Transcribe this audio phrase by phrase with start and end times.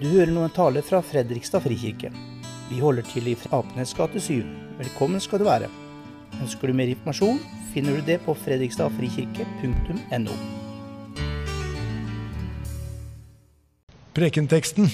[0.00, 2.08] Du hører nå en tale fra Fredrikstad frikirke.
[2.70, 4.46] Vi holder til i Apenes gate 7.
[4.78, 5.66] Velkommen skal du være.
[6.40, 7.36] Ønsker du mer informasjon,
[7.74, 10.36] finner du det på fredrikstadfrikirke.no.
[14.16, 14.88] Prekenteksten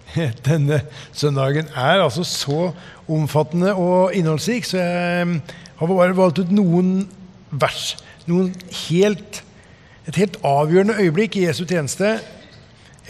[0.46, 0.78] denne
[1.10, 2.68] søndagen er altså så
[3.10, 5.40] omfattende og innholdsrik, så jeg
[5.80, 7.08] har bare valgt ut noen
[7.50, 7.96] vers.
[8.30, 8.54] Noen
[8.84, 9.42] helt,
[10.06, 12.12] et helt avgjørende øyeblikk i Jesu tjeneste.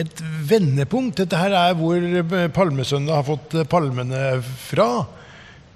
[0.00, 1.18] Et vendepunkt.
[1.20, 2.00] Dette her er hvor
[2.54, 5.07] palmesøndag har fått palmene fra.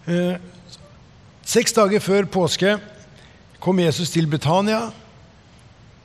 [0.08, 0.38] Eh,
[1.45, 2.78] seks dager før påske
[3.60, 4.86] kom Jesus til Betania,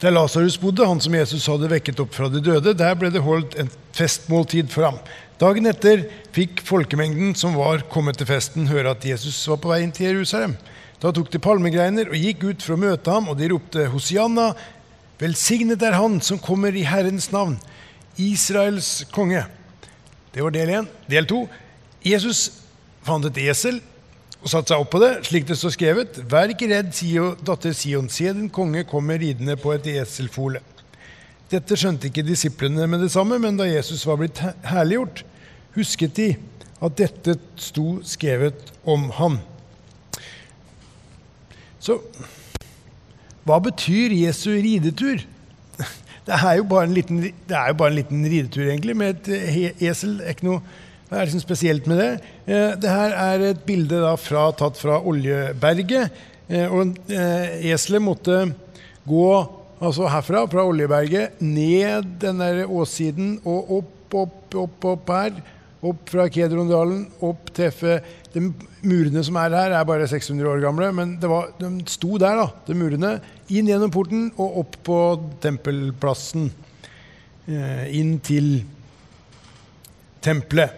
[0.02, 2.74] der Lasarus bodde, han som Jesus hadde vekket opp fra de døde.
[2.74, 4.98] Der ble det holdt en festmåltid for ham.
[5.42, 9.84] Dagen etter fikk folkemengden som var kommet til festen, høre at Jesus var på vei
[9.86, 10.56] inn til Jerusalem.
[11.02, 14.52] Da tok de palmegreiner og gikk ut for å møte ham, og de ropte Hosianna,
[15.22, 17.60] velsignet er Han som kommer i Herrens navn,
[18.18, 19.44] Israels konge.
[20.34, 20.90] Det var del én.
[21.12, 21.46] Del to.
[22.04, 22.50] Jesus
[23.06, 23.82] fant et esel
[24.42, 26.22] og satte seg opp på det, slik det står skrevet.
[26.30, 30.64] Vær ikke redd, Sio, datter Sion, se din konge kommer ridende på et eselfole.
[31.52, 35.26] Dette skjønte ikke disiplene med det samme, men da Jesus var blitt herliggjort,
[35.76, 36.30] husket de
[36.82, 39.38] at dette sto skrevet om ham.
[41.82, 42.00] Så
[43.46, 45.22] hva betyr Jesu ridetur?
[46.32, 50.18] Det er jo bare en liten, bare en liten ridetur, egentlig, med et esel.
[50.22, 50.62] Det er ikke noe
[51.12, 52.12] hva er liksom spesielt med det?
[52.48, 56.22] Eh, det her er et bilde fra, tatt fra Oljeberget.
[56.48, 58.38] Eh, og eh, eselet måtte
[59.04, 59.26] gå
[59.84, 65.36] altså herfra, fra Oljeberget, ned den der åssiden og opp, opp, opp, opp her.
[65.82, 67.96] Opp fra Kedrondalen, opp treffe
[68.36, 68.44] De
[68.86, 72.46] murene som er her, er bare 600 år gamle, men var, de sto der, da,
[72.68, 73.16] de murene.
[73.50, 75.00] Inn gjennom porten og opp på
[75.42, 76.52] tempelplassen.
[77.50, 78.62] Inn til
[80.24, 80.78] tempelet.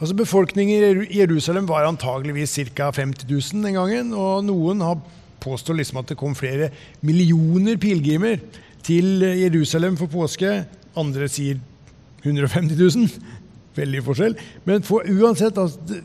[0.00, 2.90] Altså Befolkningen i Jerusalem var antageligvis ca.
[2.92, 4.10] 50 000 den gangen.
[4.12, 4.98] Og noen har
[5.40, 6.72] påstått liksom at det kom flere
[7.06, 8.42] millioner pilegrimer
[8.84, 10.64] til Jerusalem for påske.
[10.98, 11.62] Andre sier
[12.26, 13.08] 150 000.
[13.74, 14.38] Veldig forskjell.
[14.68, 16.00] Men for, uansett, altså,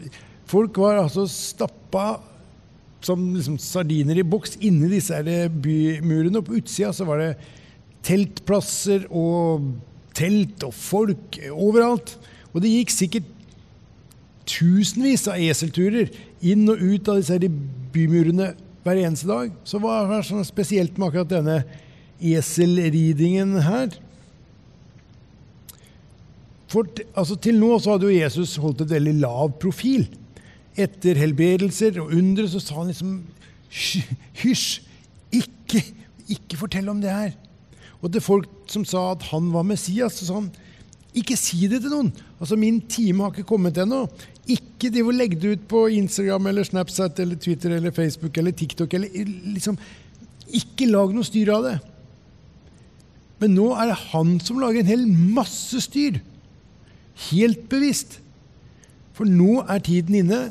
[0.50, 2.08] folk var altså stappa
[3.06, 5.20] som liksom sardiner i boks inni disse
[5.64, 6.42] bymurene.
[6.42, 7.32] Og på utsida så var det
[8.06, 9.70] teltplasser og
[10.18, 12.18] telt og folk overalt.
[12.54, 13.36] Og det gikk sikkert
[14.50, 16.10] tusenvis av eselturer
[16.42, 17.38] inn og ut av disse
[17.94, 18.54] bymurene
[18.84, 19.54] hver eneste dag.
[19.68, 21.60] Så hva er det sånn spesielt med akkurat denne
[22.20, 23.94] eselridingen her?
[26.70, 26.88] For
[27.18, 30.06] altså, Til nå så hadde jo Jesus holdt et veldig lav profil.
[30.80, 33.20] Etter helbredelser og undre så sa han liksom
[33.70, 34.86] Hysj!
[35.30, 35.84] Ikke,
[36.26, 37.36] ikke fortell om det her.
[38.02, 40.50] Og til folk som sa at han var Messias, så sa han
[41.20, 42.10] ikke si det til noen.
[42.40, 44.06] Altså, Min time har ikke kommet ennå.
[44.50, 48.94] Ikke de legge det ut på Instagram eller Snapchat eller Twitter eller Facebook eller TikTok.
[48.94, 49.10] Eller,
[49.54, 49.78] liksom,
[50.50, 51.78] ikke lag noe styr av det.
[53.40, 56.20] Men nå er det han som lager en hel masse styr.
[57.28, 58.20] Helt bevisst.
[59.18, 60.42] For nå er tiden inne,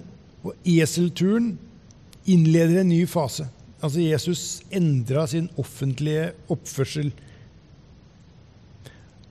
[0.45, 1.55] og eselturen
[2.29, 3.49] innleder en ny fase.
[3.83, 4.43] Altså Jesus
[4.75, 7.13] endra sin offentlige oppførsel.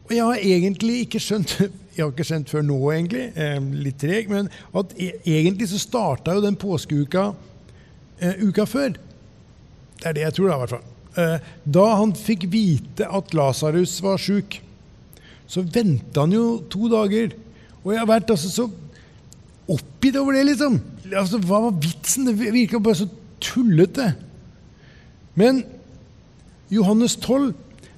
[0.08, 1.58] Og jeg har egentlig ikke skjønt
[1.98, 5.80] jeg har ikke skjønt før nå, egentlig, eh, litt treg, men at e egentlig så
[5.82, 7.32] starta jo den påskeuka
[8.22, 8.94] eh, uka før.
[9.98, 10.86] Det er det jeg tror, da, i hvert fall.
[11.18, 11.48] Eh,
[11.80, 14.60] da han fikk vite at Lasarus var sjuk,
[15.48, 17.32] så venta han jo to dager.
[17.84, 18.68] Og jeg har vært altså så
[19.68, 20.80] oppgitt over det, liksom.
[21.12, 22.28] Altså, Hva var vitsen?
[22.28, 23.08] Det virka bare så
[23.44, 24.12] tullete.
[25.38, 25.64] Men
[26.74, 27.54] Johannes 12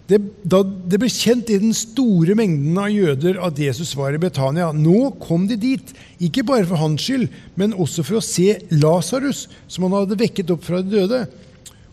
[0.09, 4.21] det, da det ble kjent i den store mengden av jøder at Jesus var i
[4.21, 7.27] Betania, nå kom de dit, ikke bare for hans skyld,
[7.59, 11.21] men også for å se Lasarus, som han hadde vekket opp fra de døde.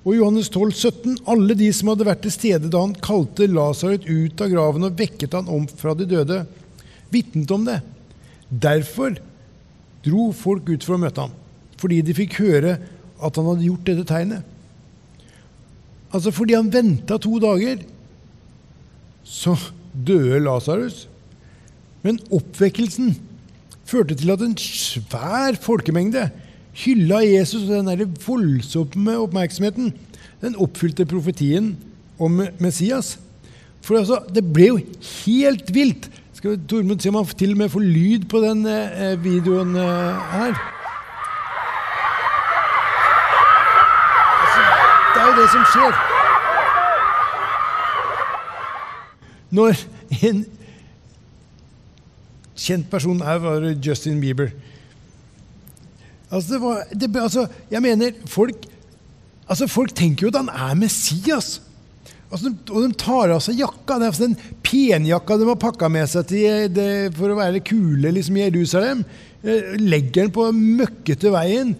[0.07, 4.07] Og Johannes 12, 17, Alle de som hadde vært til stede da han kalte Lasarus
[4.07, 6.45] ut av graven og vekket han om fra de døde,
[7.11, 7.81] vitnet om det.
[8.47, 9.19] Derfor
[10.07, 11.35] dro folk ut for å møte ham,
[11.83, 12.77] fordi de fikk høre
[13.17, 14.47] at han hadde gjort dette tegnet.
[16.15, 17.83] Altså fordi han venta to dager
[19.27, 19.57] så
[19.91, 21.09] døde Lasarus.
[22.07, 23.17] Men oppvekkelsen
[23.87, 26.29] førte til at en svær folkemengde
[26.77, 29.95] hylla Jesus, og den der voldsomme oppmerksomheten
[30.43, 31.77] den oppfylte profetien
[32.19, 33.17] om Messias.
[33.85, 34.79] For altså, det ble jo
[35.25, 36.11] helt vilt.
[36.37, 40.27] Skal Tormod se om han til og med får lyd på den eh, videoen eh,
[40.33, 40.59] her?
[44.43, 44.67] Altså,
[45.15, 46.03] det er jo det som skjer.
[49.57, 49.81] Når
[50.29, 50.45] en
[52.57, 54.51] kjent person her var Justin Bieber.
[56.31, 58.67] Altså, det var, det, altså, jeg mener, folk,
[59.49, 61.61] altså, folk tenker jo at han er Messias.
[62.27, 63.99] Altså, og de tar av seg jakka.
[63.99, 66.89] Det er altså den penjakka de har pakka med seg til, det,
[67.19, 69.05] for å være kule liksom, i Jerusalem.
[69.47, 71.77] Eh, legger den på møkkete veien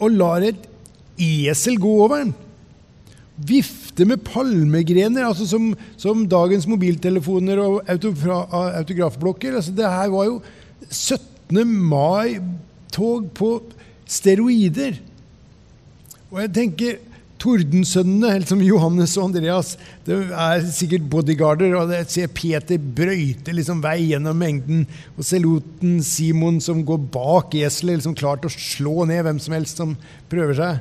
[0.00, 0.64] og lar et
[1.20, 2.32] esel gå over den.
[3.34, 9.58] Vifte med palmegrener, altså som, som dagens mobiltelefoner og autografblokker.
[9.58, 10.38] Altså, det her var jo
[10.88, 11.60] 17.
[12.94, 13.62] mai-tog på
[14.06, 15.00] steroider.
[16.32, 17.02] Og jeg tenker
[17.38, 19.76] Tordensønnene, helt som Johannes og Andreas,
[20.06, 21.74] det er sikkert bodyguarder.
[21.76, 24.86] og Jeg ser Peter brøyte liksom vei gjennom mengden.
[25.18, 29.52] Og seloten Simon som går bak eselet, liksom klar til å slå ned hvem som
[29.52, 29.96] helst som
[30.30, 30.80] prøver seg.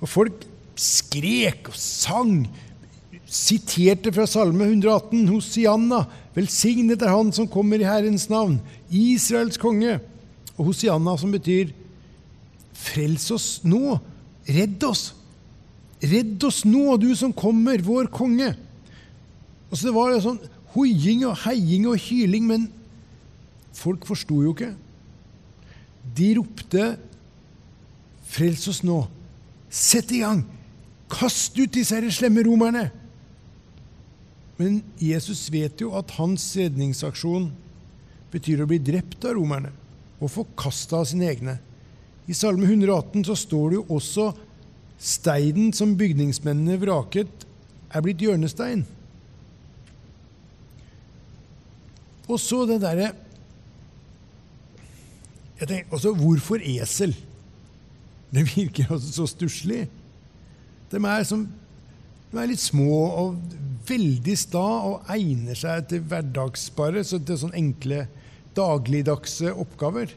[0.00, 0.42] Og folk
[0.74, 2.48] skrek og sang,
[3.24, 6.02] siterte fra Salme 118, Hosianna,
[6.34, 8.58] velsignet er Han som kommer i Herrens navn,
[8.90, 10.00] Israels konge.
[10.58, 11.72] Og Hosianna, som betyr
[12.74, 13.98] frels oss nå,
[14.46, 15.08] redd oss.
[16.04, 18.52] Redd oss nå, du som kommer, vår konge.
[19.70, 20.42] Og så Det var sånn
[20.74, 22.68] hoiing og heiing og hyling, men
[23.74, 24.74] folk forsto jo ikke.
[26.14, 26.98] De ropte
[28.34, 29.06] 'Frels oss nå'.
[29.70, 30.44] Sett i gang!
[31.08, 32.90] Kast ut disse her slemme romerne!
[34.58, 37.52] Men Jesus vet jo at hans redningsaksjon
[38.30, 39.70] betyr å bli drept av romerne
[40.24, 41.58] og forkasta av sine egne.
[42.24, 44.30] I Salme 118 så står det jo også
[45.04, 47.42] Steinen som bygningsmennene vraket,
[47.92, 48.86] er blitt hjørnestein.
[52.24, 53.10] Og så det derre
[55.92, 57.12] altså, Hvorfor esel?
[58.34, 59.84] Det virker altså så stusslig.
[60.90, 60.98] De
[62.34, 63.36] de er litt små og
[63.86, 68.06] veldig sta og egner seg til hverdagsbare, så til sånne enkle
[68.56, 70.12] dagligdagse oppgaver.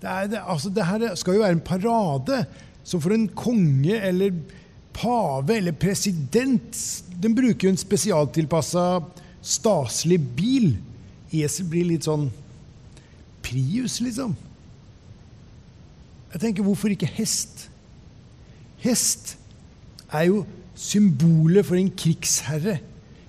[0.00, 2.44] Det, er, det, altså, det her skal jo være en parade.
[2.84, 4.34] Så for en konge eller
[4.96, 6.78] pave eller president
[7.22, 8.84] Den bruker jo en spesialtilpassa
[9.44, 10.72] staselig bil.
[11.30, 12.30] Esel blir litt sånn
[13.44, 14.34] Prius, liksom.
[16.30, 17.64] Jeg tenker, hvorfor ikke hest?
[18.82, 19.34] Hest
[20.12, 20.42] er jo
[20.78, 22.78] symbolet for en krigsherre.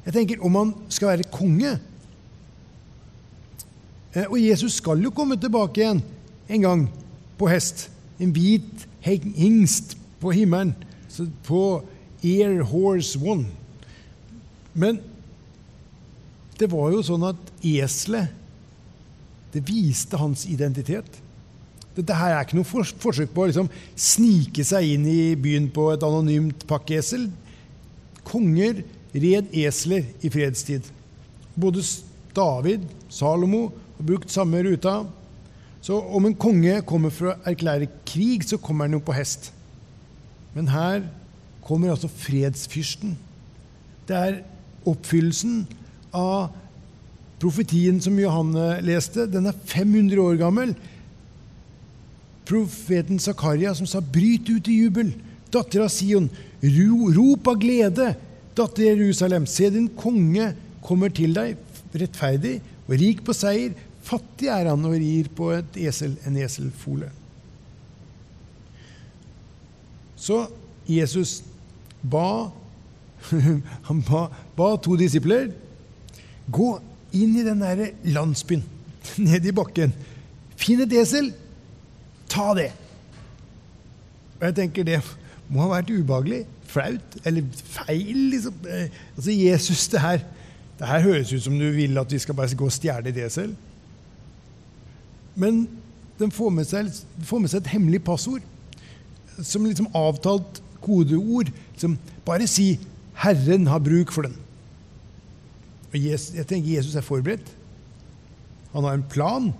[0.05, 1.77] Jeg tenker, Om man skal være konge
[4.27, 6.01] Og Jesus skal jo komme tilbake igjen
[6.51, 6.83] en gang
[7.39, 7.87] på hest.
[8.19, 10.75] En hvit hingst på himmelen,
[11.47, 11.81] på
[12.23, 13.47] Air Horse One.
[14.73, 14.99] Men
[16.59, 18.37] det var jo sånn at eselet
[19.51, 21.17] det viste hans identitet.
[21.95, 23.67] Dette her er ikke noe forsøk på å liksom
[23.99, 27.25] snike seg inn i byen på et anonymt pakkeesel.
[28.27, 30.85] Konger red esler i fredstid.
[31.59, 31.83] Både
[32.37, 33.65] David, Salomo
[34.01, 35.03] har brukt samme ruta.
[35.81, 39.51] Så om en konge kommer for å erklære krig, så kommer han jo på hest.
[40.53, 41.05] Men her
[41.65, 43.15] kommer altså fredsfyrsten.
[44.09, 44.39] Det er
[44.89, 45.63] oppfyllelsen
[46.17, 46.51] av
[47.41, 49.27] profetien som Johanne leste.
[49.29, 50.73] Den er 500 år gammel.
[52.45, 55.13] Profeten Zakaria som sa 'bryt ut i jubel'.
[55.51, 56.29] Datter av Sion,
[56.63, 58.15] rop av glede.
[58.55, 61.57] Datter Jerusalem, se din konge kommer til deg,
[61.93, 63.73] rettferdig og rik på seier,
[64.05, 67.11] Fattig er han og rir på esel, en eselfole.
[70.21, 70.43] Så
[70.89, 71.39] Jesus
[72.01, 72.49] ba,
[73.87, 75.51] han ba, ba to disipler
[76.51, 76.71] gå
[77.17, 78.63] inn i den der landsbyen,
[79.27, 79.93] ned i bakken.
[80.59, 81.31] Finn et esel,
[82.29, 82.69] ta det.
[84.39, 85.01] Og jeg tenker det
[85.51, 88.29] må ha vært ubehagelig, flaut eller feil.
[88.31, 88.55] liksom.
[88.69, 90.23] Eh, altså Jesus, det her,
[90.79, 93.19] det her høres ut som du vil at vi skal bare gå og stjele et
[93.25, 93.51] esel.
[95.35, 95.63] Men
[96.19, 96.91] den får med, seg,
[97.25, 98.43] får med seg, et hemmelig passord.
[99.41, 101.51] Som liksom avtalt kodeord.
[101.77, 102.79] Som bare si
[103.15, 104.37] 'Herren har bruk for den'.
[105.93, 107.55] Og Jesus, jeg tenker Jesus er forberedt.
[108.73, 109.53] Han har en plan.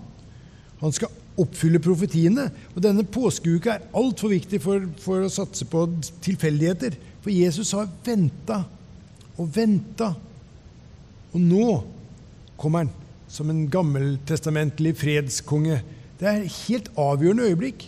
[0.80, 2.50] Han skal oppfylle profetiene.
[2.74, 5.84] Og denne påskeuka er altfor viktig for, for, å satse på
[6.24, 6.96] tilfeldigheter.
[7.20, 8.62] For Jesus har venta
[9.36, 10.14] og venta.
[11.32, 11.68] Og nå
[12.56, 13.01] kommer han
[13.32, 15.80] som en gammeltestamentlig fredskonge.
[16.20, 17.86] Det er et helt avgjørende øyeblikk.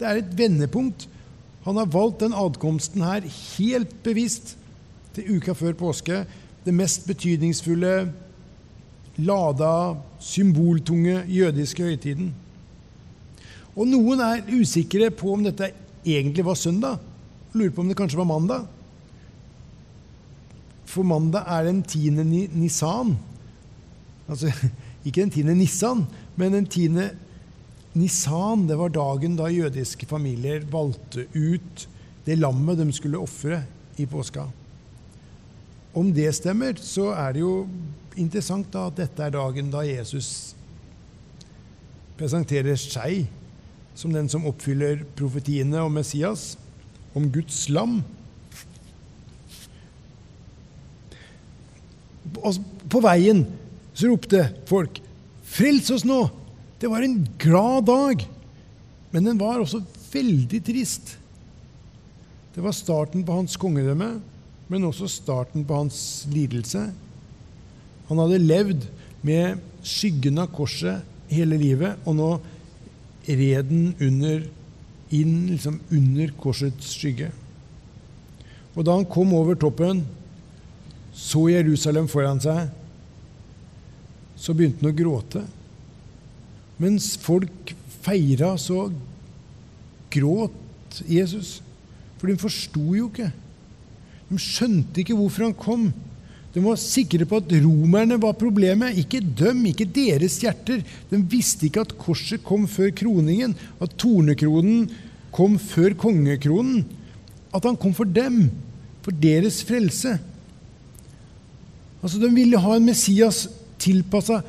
[0.00, 1.06] Det er et vendepunkt.
[1.64, 4.56] Han har valgt den adkomsten her helt bevisst
[5.14, 6.22] til uka før påske.
[6.64, 8.12] Det mest betydningsfulle,
[9.16, 12.32] lada, symboltunge jødiske høytiden.
[13.76, 15.72] Og noen er usikre på om dette
[16.06, 16.98] egentlig var søndag.
[17.52, 18.64] Lurer på om det kanskje var mandag.
[20.88, 23.16] For mandag er den tiende nisan.
[24.28, 24.52] Altså,
[25.06, 27.10] ikke den tiende Nissan, men den tiende
[27.94, 28.68] Nisan.
[28.68, 31.88] Det var dagen da jødiske familier valgte ut
[32.24, 33.62] det lammet de skulle ofre
[34.00, 34.48] i påska.
[35.94, 37.66] Om det stemmer, så er det jo
[38.16, 40.54] interessant da at dette er dagen da Jesus
[42.18, 43.26] presenterer seg
[43.94, 46.54] som den som oppfyller profetiene om Messias,
[47.14, 48.00] om Guds lam.
[52.42, 52.58] Og
[52.90, 53.44] på veien
[53.94, 55.00] så ropte folk
[55.44, 56.30] 'Frels oss nå!'
[56.80, 58.28] Det var en glad dag,
[59.12, 59.80] men den var også
[60.12, 61.16] veldig trist.
[62.54, 64.20] Det var starten på hans kongedømme,
[64.68, 66.82] men også starten på hans lidelse.
[68.08, 68.84] Han hadde levd
[69.24, 72.30] med skyggen av korset hele livet, og nå
[73.24, 74.44] red den under,
[75.14, 77.30] inn liksom under korsets skygge.
[78.74, 80.02] Og da han kom over toppen,
[81.14, 82.68] så Jerusalem foran seg,
[84.44, 85.44] så begynte han å gråte.
[86.82, 87.72] Mens folk
[88.04, 88.90] feira, så
[90.12, 91.60] gråt Jesus.
[92.20, 93.30] For de forsto jo ikke.
[94.28, 95.88] De skjønte ikke hvorfor han kom.
[96.54, 100.84] De var sikre på at romerne var problemet, ikke dem, ikke deres hjerter.
[101.10, 104.86] De visste ikke at korset kom før kroningen, at tornekronen
[105.34, 106.84] kom før kongekronen.
[107.54, 108.52] At han kom for dem,
[109.02, 110.14] for deres frelse.
[112.04, 113.46] Altså, De ville ha en Messias
[113.84, 114.40] tilpassa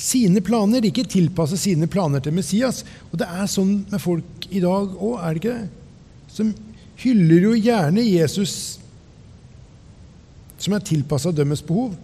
[0.00, 2.82] sine planer, ikke tilpasse sine planer til Messias.
[3.10, 5.70] Og det er sånn med folk i dag òg, er det ikke det?
[6.30, 6.52] Som
[7.00, 8.54] hyller jo gjerne Jesus
[10.60, 11.94] som er tilpassa deres behov.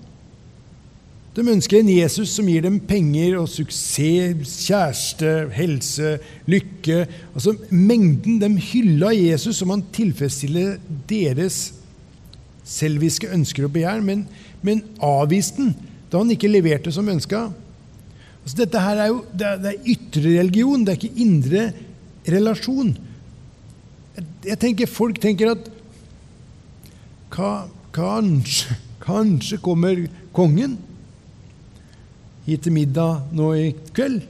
[1.36, 6.14] De ønsker en Jesus som gir dem penger og suksess, kjæreste, helse,
[6.48, 7.02] lykke.
[7.34, 10.78] Altså Mengden de hylla Jesus som han tilfredsstiller
[11.10, 11.74] deres
[12.66, 14.24] selviske ønsker og begjær, men,
[14.64, 17.48] men avviste den da han ikke leverte som ønska.
[18.42, 21.64] Altså, dette her er jo det er, det er ytre religion, det er ikke indre
[22.36, 22.92] relasjon.
[24.16, 25.70] Jeg, jeg tenker, Folk tenker at
[27.34, 27.54] ka,
[27.96, 30.02] Kanskje, kanskje kommer
[30.36, 30.74] kongen
[32.46, 34.20] hit til middag nå i kveld.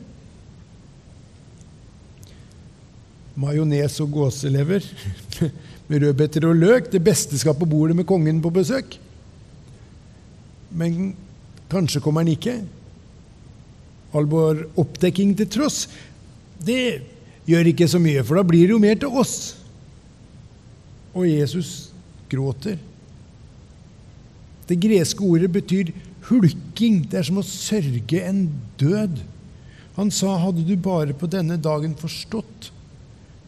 [3.37, 4.87] Majones og gåselever
[5.91, 6.93] med rødbeter og løk.
[6.93, 8.97] Det beste skal på bordet med kongen på besøk.
[10.71, 11.11] Men
[11.73, 12.59] kanskje kommer han ikke.
[14.17, 15.85] All vår oppdekking til tross.
[16.63, 17.03] Det
[17.47, 19.57] gjør ikke så mye, for da blir det jo mer til oss.
[21.17, 21.91] Og Jesus
[22.31, 22.79] gråter.
[24.67, 25.93] Det greske ordet betyr
[26.29, 27.05] hulking.
[27.07, 28.47] Det er som å sørge en
[28.81, 29.21] død.
[29.97, 32.73] Han sa, hadde du bare på denne dagen forstått,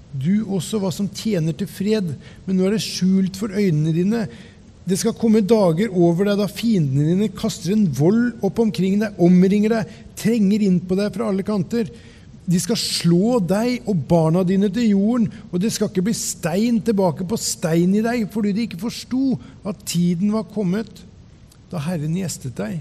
[0.08, 2.14] du også hva som tjener til fred,
[2.46, 4.22] men nå er det skjult for øynene dine.
[4.88, 9.18] Det skal komme dager over deg da fiendene dine kaster en vold opp omkring deg,
[9.20, 11.90] omringer deg, trenger inn på deg fra alle kanter.
[12.48, 16.78] De skal slå deg og barna dine til jorden, og det skal ikke bli stein
[16.84, 19.34] tilbake på stein i deg, fordi de ikke forsto
[19.68, 21.04] at tiden var kommet
[21.68, 22.78] da Herren gjestet deg.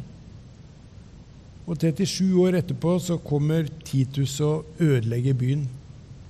[1.68, 5.68] Og 37 år etterpå så kommer Titus og ødelegger byen.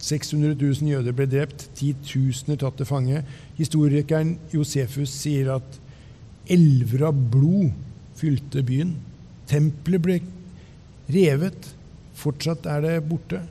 [0.03, 3.23] 600 000 jøder ble drept, titusener tatt til fange.
[3.57, 5.79] Historikeren Josefus sier at
[6.53, 7.71] elver av blod
[8.17, 8.93] fylte byen.
[9.49, 10.19] Tempelet ble
[11.13, 11.71] revet.
[12.17, 13.41] Fortsatt er det borte.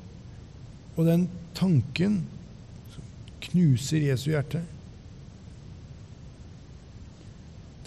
[0.97, 1.27] Og den
[1.57, 2.23] tanken
[3.47, 4.63] knuser Jesu hjerte.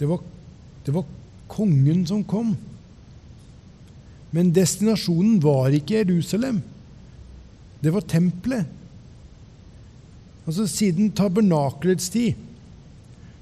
[0.00, 0.22] Det var
[0.86, 1.04] det var
[1.50, 2.54] kongen som kom.
[4.30, 6.62] Men destinasjonen var ikke Jerusalem.
[7.80, 8.68] Det var tempelet.
[10.46, 12.46] Altså Siden tabernakelets tid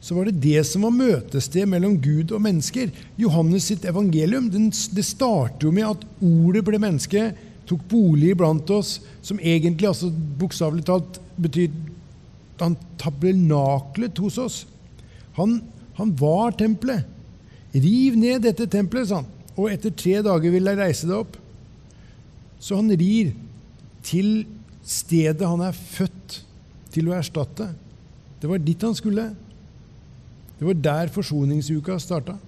[0.00, 2.92] så var det det som var møtested mellom Gud og mennesker.
[3.18, 7.32] Johannes sitt evangelium den, det starter jo med at ordet ble menneske,
[7.66, 11.74] tok bolig iblant oss, som egentlig altså bokstavelig talt betyr
[12.62, 14.60] han tabernaklet hos oss.
[15.38, 15.58] Han,
[15.98, 17.06] han var tempelet.
[17.74, 19.28] Riv ned dette tempelet, sa han,
[19.58, 21.36] og etter tre dager vil jeg reise det opp.
[22.62, 23.34] Så han rir
[24.08, 24.46] til
[24.88, 26.40] stedet han er født
[26.94, 27.68] til å erstatte.
[28.40, 29.30] Det var dit han skulle.
[30.58, 32.38] Det var der forsoningsuka starta.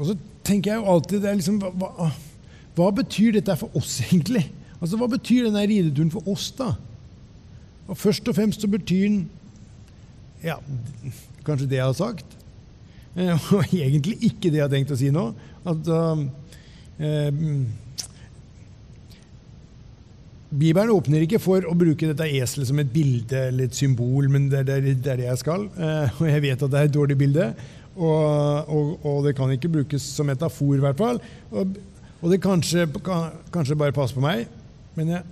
[0.00, 2.08] Og så tenker jeg jo alltid det er liksom, hva,
[2.76, 4.46] hva, betyr dette for oss, egentlig?
[4.80, 6.72] Altså, Hva betyr denne rideturen for oss, da?
[7.90, 9.22] Og Først og fremst så betyr den
[10.40, 10.56] ja,
[11.44, 12.36] kanskje det jeg har sagt.
[13.12, 15.26] Eh, og egentlig ikke det jeg har tenkt å si nå.
[15.68, 16.24] At uh,
[20.50, 24.48] Bibelen åpner ikke for å bruke dette eselet som et bilde eller et symbol, men
[24.50, 25.68] det er det, jeg skal.
[25.78, 27.46] Uh, og jeg vet at det er et dårlig bilde.
[27.94, 31.20] Og, og, og, det kan ikke brukes som metafor, i hvert fall.
[31.50, 31.78] Og,
[32.20, 34.50] og det kanskje, kan, kanskje bare passer på meg,
[34.98, 35.22] men jeg,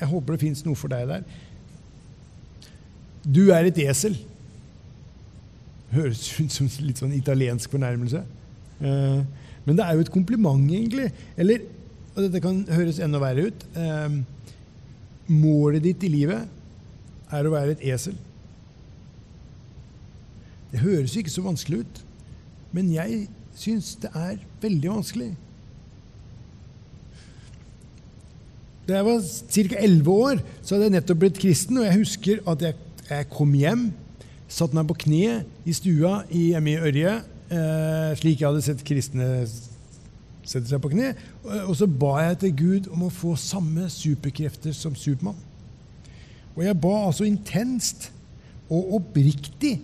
[0.00, 1.26] jeg håper det fins noe for deg der.
[3.26, 4.14] Du er et esel.
[5.90, 8.22] Høres ut som litt sånn italiensk fornærmelse.
[8.78, 9.20] Eh,
[9.68, 11.10] men det er jo et kompliment, egentlig.
[11.36, 11.66] Eller,
[12.14, 14.14] og dette kan høres enda verre ut eh,
[15.28, 16.48] Målet ditt i livet
[17.36, 18.14] er å være et esel.
[20.72, 22.00] Det høres ikke så vanskelig ut,
[22.72, 23.26] men jeg
[23.58, 25.28] syns det er veldig vanskelig.
[28.88, 29.20] Da jeg var
[29.52, 29.80] ca.
[29.84, 32.78] 11 år, så hadde jeg nettopp blitt kristen, og jeg husker at jeg,
[33.10, 33.90] jeg kom hjem,
[34.48, 37.18] satte meg på kne i stua hjemme i Ørje,
[37.50, 39.28] eh, slik jeg hadde sett kristne
[40.48, 41.12] sette seg på kne,
[41.66, 45.36] og så ba jeg til Gud om å få samme superkrefter som Supermann.
[46.56, 48.08] Og jeg ba altså intenst
[48.68, 49.76] og oppriktig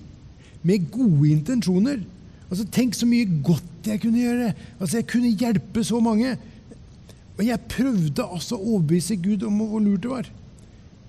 [0.64, 2.00] med gode intensjoner.
[2.48, 4.52] Altså, Tenk så mye godt jeg kunne gjøre.
[4.80, 6.36] Altså, Jeg kunne hjelpe så mange.
[7.38, 10.28] Og jeg prøvde altså å overbevise Gud om hvor lurt det var.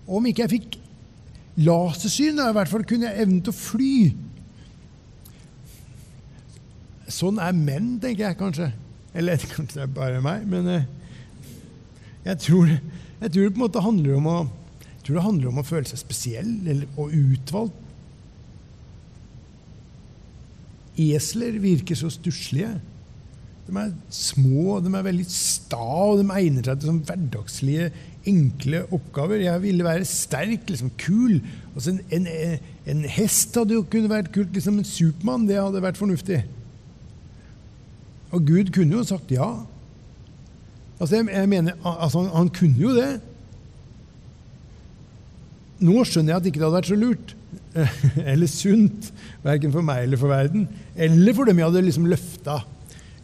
[0.07, 0.77] Og om ikke jeg fikk
[1.65, 3.95] lasersyn, i hvert fall kunne jeg evne til å fly.
[7.11, 8.71] Sånn er menn, tenker jeg kanskje.
[9.15, 10.87] Eller kanskje det er bare meg, men eh,
[12.25, 12.71] jeg tror,
[13.21, 14.37] jeg tror det på en måte handler om å,
[14.81, 17.81] jeg tror det handler om å føle seg spesiell eller, og utvalgt.
[20.95, 22.71] Esler virker så stusslige.
[23.65, 27.87] De er små, de er veldig sta, og de egner seg til sånn hverdagslige,
[28.29, 29.41] enkle oppgaver.
[29.43, 31.39] Jeg ville være sterk, liksom kul.
[31.73, 32.59] Altså en, en,
[32.93, 34.53] en, hest hadde jo kunnet vært kult.
[34.53, 36.43] liksom En Supermann det hadde vært fornuftig.
[38.35, 39.47] Og Gud kunne jo sagt ja.
[40.99, 43.09] Altså, jeg, jeg mener, altså, han, han, kunne jo det.
[45.83, 47.33] Nå skjønner jeg at ikke det hadde vært så lurt
[48.31, 49.09] eller sunt,
[49.43, 50.63] verken for meg eller for verden,
[50.95, 52.61] eller for dem jeg hadde liksom løfta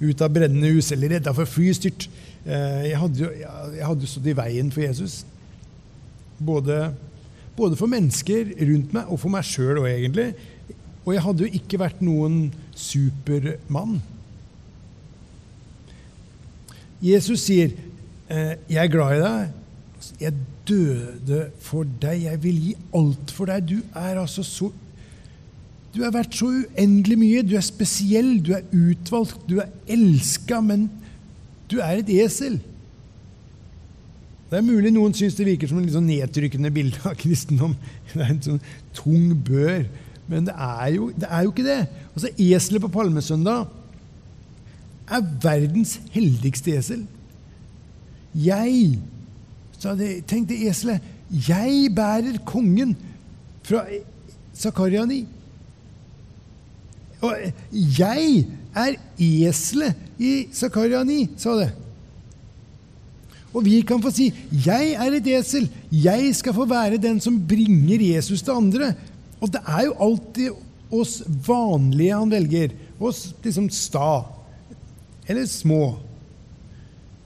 [0.02, 2.10] ut av brennende hus eller redda for flystyrt.
[2.44, 5.22] Eh, jeg hadde jo jeg hadde stått i veien for Jesus.
[6.42, 6.90] Både,
[7.56, 10.32] både for mennesker rundt meg og for meg sjøl òg, egentlig.
[11.06, 14.02] Og jeg hadde jo ikke vært noen supermann.
[17.02, 17.70] Jesus sier,
[18.30, 19.50] eh, 'Jeg er glad i deg.
[20.20, 20.34] Jeg
[20.68, 22.24] døde for deg.
[22.24, 24.72] Jeg vil gi alt for deg.' Du er altså så
[25.94, 27.42] Du har vært så uendelig mye.
[27.44, 30.90] Du er spesiell, du er utvalgt, du er elska, men
[31.70, 32.62] du er et esel.
[34.50, 37.76] Det er mulig noen syns det virker som litt sånn nedtrykkende bilde av kristendom.
[38.14, 38.62] Det er en sånn
[38.96, 39.86] tung bør.
[40.28, 41.78] Men det er jo, det er jo ikke det.
[42.14, 43.68] Altså, Eselet på palmesøndag
[45.12, 47.04] er verdens heldigste esel.
[48.36, 48.96] Jeg,
[49.80, 52.96] sa det, tenkte eselet, jeg bærer kongen
[53.68, 53.84] fra
[54.56, 55.22] Zakaria 9.
[57.22, 57.38] Og
[57.72, 58.46] jeg
[58.76, 61.70] er eselet i Zakaria 9, sa det.
[63.52, 65.70] Og vi kan få si 'Jeg er et esel.
[65.92, 68.94] Jeg skal få være den som bringer Jesus til andre'.
[69.42, 70.50] Og det er jo alltid
[70.92, 72.70] oss vanlige han velger.
[73.00, 74.24] Oss liksom sta
[75.32, 75.82] eller små.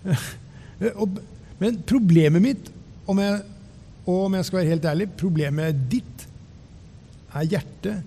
[1.61, 2.71] Men problemet mitt,
[3.09, 3.43] om jeg,
[4.05, 6.25] og om jeg skal være helt ærlig, problemet ditt
[7.35, 8.03] er hjertet.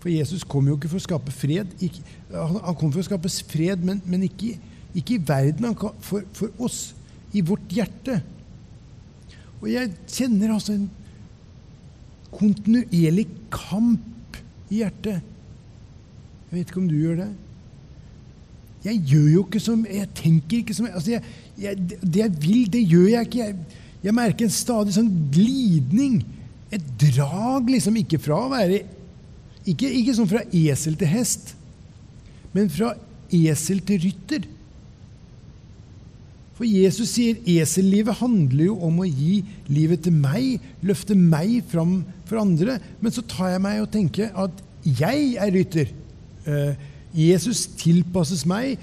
[0.00, 1.72] For Jesus kom jo ikke for å skape fred.
[1.84, 4.54] Ikke, han kom for å skape fred, men, men ikke,
[4.94, 5.68] ikke, i verden.
[5.68, 6.94] Han kom for, for, oss,
[7.36, 8.20] i vårt hjerte.
[9.60, 10.88] Og jeg kjenner altså en
[12.32, 14.38] kontinuerlig kamp
[14.70, 15.20] i hjertet.
[16.48, 17.30] Jeg vet ikke om du gjør det?
[18.84, 21.24] Jeg gjør jo ikke som Jeg tenker ikke som altså jeg,
[21.60, 23.46] jeg, Det jeg vil, det gjør jeg ikke.
[23.46, 26.22] Jeg, jeg merker en stadig sånn glidning.
[26.72, 27.98] Et drag, liksom.
[28.00, 28.84] Ikke fra å være
[29.68, 31.52] Ikke, ikke sånn fra esel til hest,
[32.56, 32.94] men fra
[33.36, 34.46] esel til rytter.
[36.56, 42.00] For Jesus sier esellivet handler jo om å gi livet til meg, løfte meg fram
[42.28, 42.78] for andre.
[43.00, 45.92] Men så tar jeg meg og tenker at jeg er rytter.
[46.48, 46.72] Uh,
[47.16, 48.78] Jesus tilpasses meg,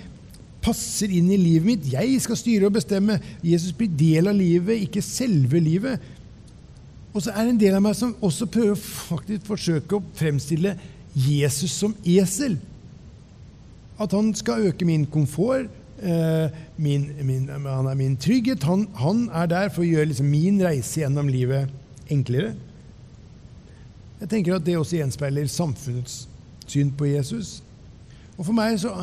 [0.63, 1.89] passer inn i livet mitt.
[1.93, 3.19] Jeg skal styre og bestemme.
[3.45, 6.03] Jesus blir del av livet, ikke selve livet.
[7.13, 10.75] Og så er det en del av meg som også prøver faktisk forsøke å fremstille
[11.17, 12.59] Jesus som esel.
[13.97, 18.63] At han skal øke min komfort, eh, min, min, han er min trygghet.
[18.63, 21.71] Han, han, er der for å gjøre liksom min reise gjennom livet
[22.13, 22.53] enklere.
[24.19, 26.27] Jeg tenker at det også gjenspeiler samfunnets
[26.67, 27.61] syn på Jesus.
[28.37, 28.93] Og For meg så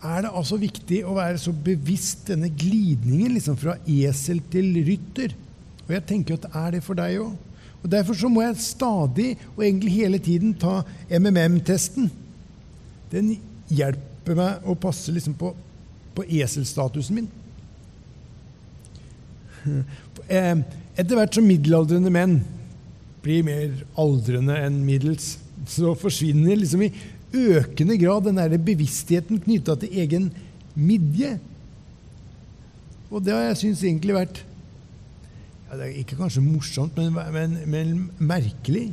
[0.00, 5.34] er det altså viktig å være så bevisst denne glidningen liksom fra esel til rytter.
[5.86, 7.34] Og jeg tenker at det er det for deg òg.
[7.80, 12.10] Og Derfor så må jeg stadig, og egentlig hele tiden, ta MMM-testen.
[13.12, 13.34] Den
[13.72, 15.54] hjelper meg å passe liksom på,
[16.16, 17.30] på eselstatusen min.
[20.30, 20.56] Eh,
[20.94, 22.36] etter hvert som middelaldrende menn
[23.24, 25.32] blir mer aldrende enn middels,
[25.66, 26.92] så forsvinner liksom i
[27.34, 30.30] økende grad den der bevisstheten knytta til egen
[30.74, 31.36] midje.
[33.10, 34.42] Og det har jeg syntes egentlig vært
[35.70, 38.88] ja, Det er ikke kanskje morsomt, men, men, men merkelig.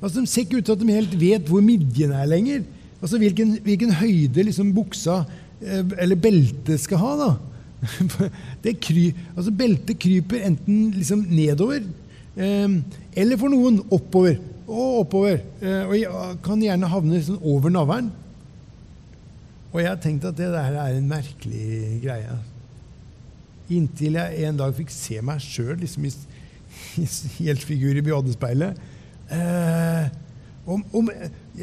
[0.00, 2.64] Altså, De ser ikke ut til at de helt vet hvor midjen er lenger.
[3.02, 5.22] Altså Hvilken, hvilken høyde liksom buksa
[5.60, 7.12] eh, eller beltet skal ha.
[7.20, 7.30] da.
[8.64, 11.84] Det kry, altså Beltet kryper enten liksom nedover,
[12.36, 12.78] eh,
[13.14, 15.42] eller for noen oppover og oppover.
[15.88, 18.12] Og og kan gjerne havne liksom over navlen.
[19.72, 22.38] Og jeg har tenkt at det der er en merkelig greie.
[23.68, 26.12] Inntil jeg en dag fikk se meg sjøl liksom i,
[27.04, 27.08] i
[27.50, 28.80] heltfigur i bjadespeilet.
[29.28, 30.08] Eh,
[30.68, 31.10] om,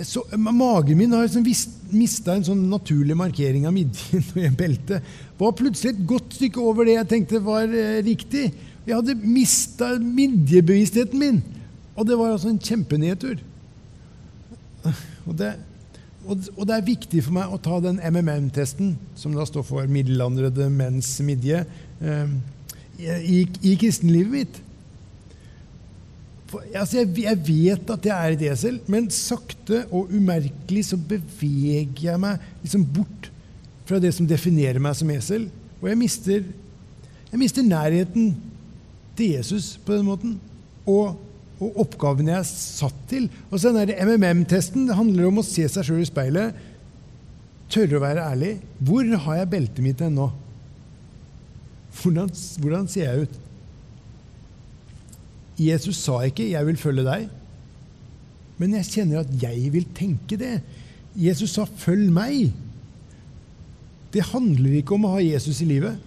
[0.05, 1.45] så, magen min har liksom
[1.93, 5.01] mista en sånn naturlig markering av midjen og en belte.
[5.39, 8.47] Var plutselig et godt stykke over det jeg tenkte var eh, riktig.
[8.85, 11.41] Jeg hadde mista midjebevisstheten min.
[11.95, 13.39] Og det var altså en kjempenedtur.
[15.25, 15.53] Og det,
[16.25, 19.89] og, og det er viktig for meg å ta den MMM-testen, som da står for
[19.91, 21.63] middelaldrende menns midje,
[22.01, 22.35] eh,
[22.99, 24.61] i, i kristenlivet mitt.
[26.51, 30.99] For, altså jeg, jeg, vet at jeg er et esel, men sakte og umerkelig så
[30.99, 33.31] beveger jeg meg liksom bort
[33.85, 35.47] fra det som definerer meg som esel.
[35.81, 36.45] Og jeg mister,
[37.31, 38.33] jeg mister nærheten
[39.17, 40.37] til Jesus på den måten.
[40.85, 41.17] Og
[41.63, 43.29] og oppgaven jeg er satt til.
[43.49, 46.57] Og så den MMM-testen det handler om å se seg sjøl i speilet.
[47.71, 48.51] Tørre å være ærlig.
[48.83, 50.29] Hvor har jeg beltet mitt hen nå?
[51.95, 53.41] Hvordan, hvordan, ser jeg ut?
[55.55, 57.29] Jesus sa ikke 'jeg vil følge deg',
[58.57, 60.61] men jeg kjenner at jeg vil tenke det.
[61.15, 62.51] Jesus sa 'følg meg'.
[64.11, 65.97] Det handler ikke om å ha Jesus i livet.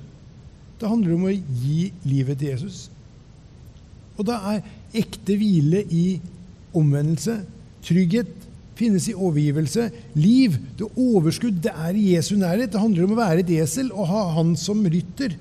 [0.81, 2.91] Det handler om å gi livet til Jesus.
[4.19, 4.63] Og da er
[4.97, 6.21] ekte hvile i
[6.77, 7.41] omvendelse.
[7.85, 8.31] Trygghet
[8.79, 9.89] finnes i overgivelse.
[10.19, 12.73] Liv, det overskudd, det er i Jesu nærhet.
[12.73, 15.35] Det handler om å være et esel og ha han som rytter.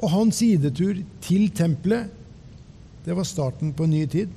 [0.00, 2.08] Og hans sidetur til tempelet,
[3.04, 4.32] det var starten på en ny tid.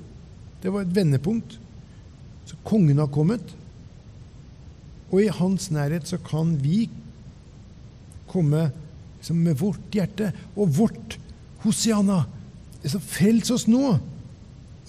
[0.64, 1.58] Det var et vendepunkt.
[2.48, 3.44] Så kongen har kommet.
[5.12, 6.88] Og i hans nærhet så kan vi
[8.32, 8.70] komme
[9.20, 11.20] liksom, med vårt hjerte og vårt
[11.64, 12.24] Hosianna.
[12.84, 13.94] Så frels oss nå!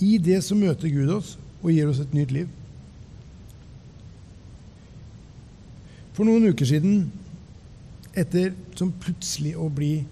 [0.03, 2.49] I det så møter Gud oss og gir oss et nytt liv.
[6.15, 7.09] For noen uker siden,
[8.15, 10.05] etter som plutselig å bli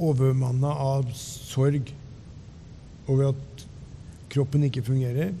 [0.00, 1.90] overmanna av sorg
[3.04, 3.66] over at
[4.32, 5.34] kroppen ikke fungerer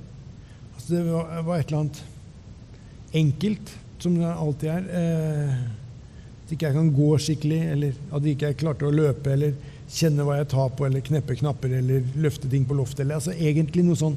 [0.74, 2.04] altså Det var, et eller annet
[3.14, 3.70] enkelt,
[4.02, 4.86] som det alltid er.
[5.00, 5.52] Eh,
[6.44, 9.54] at ikke jeg kan gå skikkelig, eller at jeg ikke klarte å løpe, eller
[9.90, 13.04] kjenne hva jeg tar på, eller kneppe knapper, eller løfte ting på loftet.
[13.04, 14.16] Eller, altså egentlig noe sånn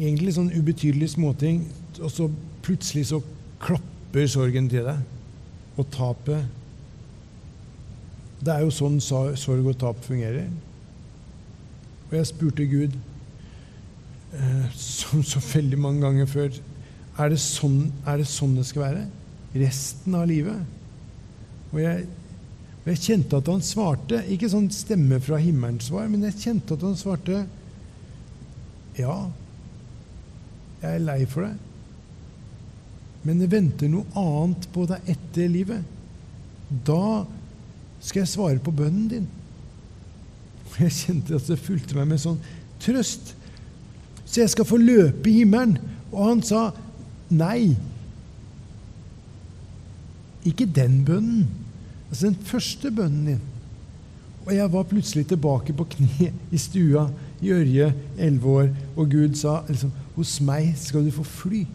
[0.00, 1.64] egentlig sånn ubetydelig småting,
[2.00, 2.28] og så
[2.64, 3.20] plutselig så
[3.60, 5.04] klapper sorgen til deg.
[5.78, 6.56] Og tapet
[8.40, 10.46] Det er jo sånn sorg og tap fungerer.
[12.08, 12.94] Og jeg spurte Gud,
[14.32, 16.48] eh, som så veldig mange ganger før,
[17.20, 19.02] er det sånn, er det, sånn det skal være?
[19.60, 20.56] Resten av livet?
[21.68, 22.06] Og jeg
[22.80, 26.76] og jeg kjente at han svarte, ikke sånn stemme fra himmelens svar, men jeg kjente
[26.76, 27.42] at han svarte
[28.96, 29.16] Ja,
[30.80, 31.58] jeg er lei for deg,
[33.28, 35.84] men det venter noe annet på deg etter livet.
[36.86, 37.26] Da
[38.00, 39.28] skal jeg svare på bønnen din.
[40.80, 42.38] Jeg kjente at det fulgte meg med sånn
[42.80, 43.34] trøst.
[44.24, 45.76] Så jeg skal få løpe i himmelen.
[46.14, 46.70] Og han sa
[47.28, 47.74] nei.
[50.48, 51.48] Ikke den bønnen.
[52.10, 53.42] Altså den første bønnen din.
[54.46, 57.06] Og jeg var plutselig tilbake på kne i stua
[57.40, 61.66] i Ørje, elleve år, og Gud sa liksom, 'Hos meg skal du få fly'.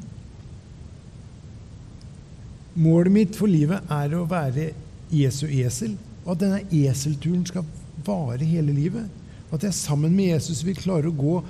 [2.76, 4.74] Målet mitt for livet er å være
[5.12, 5.96] Jesu esel,
[6.26, 7.64] og at denne eselturen skal
[8.06, 9.08] vare hele livet.
[9.50, 11.44] Og At jeg sammen med Jesus vil klare å gå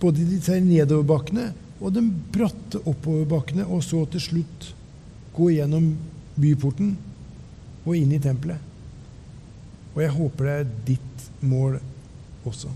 [0.00, 4.74] både de nedoverbakkene og de bratte oppoverbakkene, og så til slutt
[5.34, 5.96] gå gjennom
[6.40, 6.96] byporten
[7.84, 8.60] og inn i tempelet.
[9.94, 11.78] Og jeg håper det er ditt mål
[12.46, 12.70] også.